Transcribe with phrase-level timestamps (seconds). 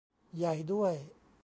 [0.37, 0.93] ใหญ่ด้วย